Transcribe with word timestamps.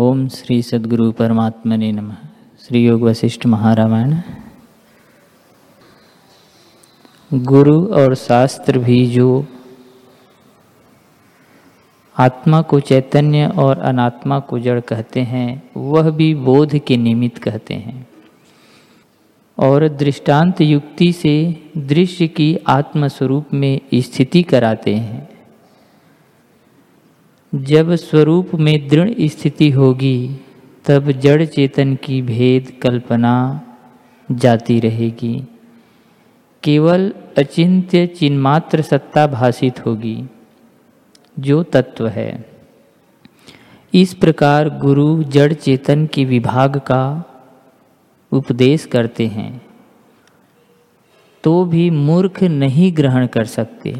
ओम 0.00 0.28
श्री 0.28 0.62
सद्गुरु 0.62 1.12
परमात्मने 1.12 1.92
नमः। 1.92 2.16
श्री 2.66 2.86
योग 2.86 3.02
वशिष्ठ 3.02 3.46
महारामायण। 3.46 4.14
गुरु 7.34 7.86
और 7.86 8.14
शास्त्र 8.14 8.78
भी 8.78 9.06
जो 9.06 9.46
आत्मा 12.18 12.62
को 12.62 12.80
चैतन्य 12.80 13.46
और 13.46 13.78
अनात्मा 13.78 14.38
को 14.38 14.58
जड़ 14.58 14.80
कहते 14.80 15.20
हैं, 15.20 15.70
वह 15.76 16.10
भी 16.10 16.34
बोध 16.34 16.78
के 16.78 16.96
निमित्त 16.96 17.38
कहते 17.38 17.74
हैं। 17.74 18.08
और 19.58 19.88
दृष्टांत 19.88 20.60
युक्ति 20.60 21.12
से 21.12 21.62
दृश्य 21.76 22.28
की 22.28 22.58
आत्मस्वरूप 22.66 23.46
में 23.54 23.80
स्थिति 23.94 24.42
कराते 24.42 24.94
हैं। 24.94 25.19
जब 27.52 27.94
स्वरूप 27.94 28.50
में 28.54 28.88
दृढ़ 28.88 29.10
स्थिति 29.20 29.70
होगी, 29.70 30.40
तब 30.84 31.10
जड़ 31.12 31.44
चेतन 31.44 31.94
की 31.94 32.20
भेद 32.22 32.72
कल्पना 32.82 33.32
जाती 34.28 34.78
रहेगी। 34.80 35.42
केवल 36.62 37.12
अचिंत्य 37.38 38.06
चिन्मात्र 38.06 38.82
सत्ता 38.82 39.26
भाषित 39.26 39.86
होगी, 39.86 40.24
जो 41.38 41.62
तत्व 41.62 42.08
है। 42.08 42.30
इस 43.94 44.14
प्रकार 44.14 44.68
गुरु 44.78 45.22
जड़ 45.24 45.52
चेतन 45.52 46.06
के 46.06 46.24
विभाग 46.24 46.76
का 46.86 47.02
उपदेश 48.32 48.84
करते 48.86 49.26
हैं 49.26 49.50
तो 51.44 51.64
भी 51.64 51.88
मूर्ख 51.90 52.42
नहीं 52.42 52.92
ग्रहण 52.96 53.26
कर 53.26 53.44
सकते। 53.44 53.94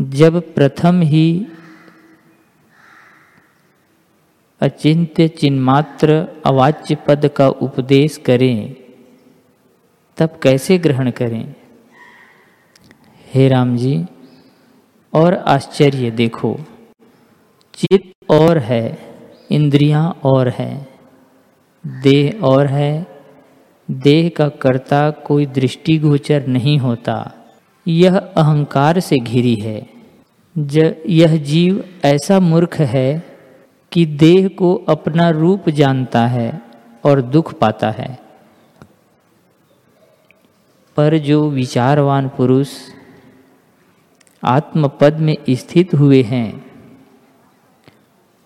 जब 0.00 0.54
प्रथम 0.54 1.00
ही 1.00 1.46
अचिंत्य 4.60 5.28
चिन्मात्र 5.28 6.28
अवाच्य 6.46 6.94
पद 6.94 7.28
का 7.36 7.48
उपदेश 7.48 8.16
करें, 8.16 8.76
तब 10.16 10.40
कैसे 10.42 10.78
ग्रहण 10.78 11.10
करें? 11.10 11.54
हे 13.34 13.48
राम 13.48 13.76
जी, 13.76 14.04
और 15.14 15.34
आश्चर्य 15.34 16.10
देखो, 16.10 16.58
चित्त 17.74 18.30
और 18.30 18.58
है, 18.58 18.98
इंद्रियाँ 19.50 20.20
और 20.24 20.48
है, 20.48 20.88
देह 21.86 22.44
और 22.44 22.66
है, 22.66 23.06
देह 23.90 24.30
का 24.36 24.48
कर्ता 24.48 25.10
कोई 25.10 25.46
दृष्टिगोचर 25.46 26.46
नहीं 26.46 26.78
होता। 26.78 27.39
यह 27.88 28.16
अहंकार 28.16 29.00
से 29.00 29.16
घिरी 29.16 29.54
है। 29.54 29.86
ज, 30.58 30.94
यह 31.08 31.36
जीव 31.36 31.84
ऐसा 32.04 32.40
मूर्ख 32.40 32.78
है 32.78 33.38
कि 33.92 34.06
देह 34.06 34.48
को 34.48 34.74
अपना 34.74 35.30
रूप 35.30 35.68
जानता 35.68 36.26
है 36.26 36.62
और 37.04 37.22
दुख 37.22 37.54
पाता 37.54 37.90
है। 37.90 38.18
पर 40.96 41.18
जो 41.18 41.50
विचारवान 41.50 42.28
पुरुष 42.28 42.68
आत्मपद 44.44 45.18
में 45.18 45.36
स्थित 45.50 45.94
हुए 45.94 46.22
हैं, 46.22 46.64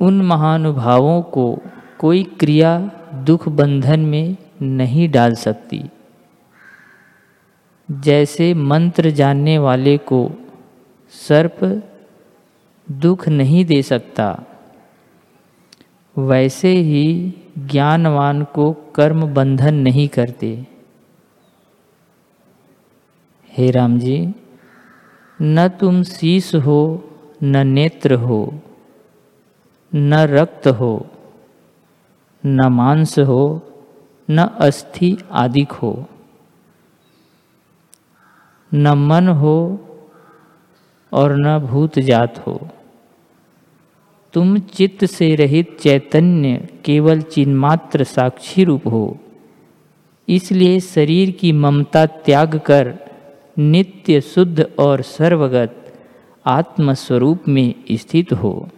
उन 0.00 0.22
महानुभावों 0.22 1.22
को 1.22 1.58
कोई 1.98 2.24
क्रिया 2.24 2.90
दुख 3.14 3.48
बंधन 3.48 4.00
में 4.00 4.36
नहीं 4.62 5.08
डाल 5.08 5.34
सकती। 5.34 5.84
जैसे 7.90 8.54
मंत्र 8.54 9.10
जानने 9.10 9.58
वाले 9.58 9.98
को 9.98 10.30
सर्प 11.10 11.82
दुख 12.90 13.28
नहीं 13.28 13.64
दे 13.64 13.82
सकता, 13.82 14.44
वैसे 16.18 16.68
ही 16.68 17.34
ज्ञानवान 17.58 18.44
को 18.44 18.72
कर्म 18.72 19.34
बंधन 19.34 19.74
नहीं 19.74 20.08
करते। 20.08 20.66
हे 23.58 23.70
राम 23.70 23.98
जी, 23.98 24.34
न 25.42 25.68
तुम 25.68 26.02
शीश 26.02 26.54
हो, 26.54 27.04
न 27.42 27.66
नेत्र 27.66 28.14
हो, 28.14 28.60
न 29.94 30.14
रक्त 30.14 30.66
हो, 30.66 31.06
न 32.46 32.66
मांस 32.66 33.18
हो, 33.18 33.60
न 34.30 34.44
अस्थि 34.60 35.16
आदिक 35.32 35.72
हो। 35.72 36.08
न 38.74 38.88
मन 38.88 39.28
हो 39.28 39.80
और 41.12 41.36
न 41.36 41.58
भूत 41.58 41.98
जात 41.98 42.46
हो। 42.46 42.68
तुम 44.32 44.58
चित्त 44.58 45.04
से 45.04 45.34
रहित 45.34 45.78
चैतन्य 45.80 46.68
केवल 46.84 47.20
चिन्मात्र 47.20 48.04
साक्षी 48.04 48.64
रूप 48.64 48.86
हो। 48.86 49.18
इसलिए 50.28 50.80
शरीर 50.80 51.30
की 51.30 51.52
ममता 51.52 52.06
त्याग 52.06 52.58
कर 52.58 52.98
नित्य 53.58 54.20
शुद्ध 54.20 54.70
और 54.78 55.02
सर्वगत 55.02 55.94
आत्मस्वरूप 56.46 57.48
में 57.48 57.74
स्थित 57.92 58.32
हो। 58.32 58.68